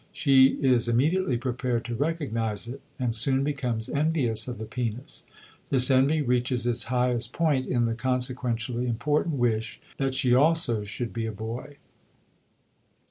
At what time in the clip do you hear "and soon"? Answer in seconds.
2.97-3.43